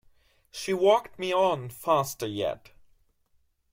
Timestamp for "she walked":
0.49-1.19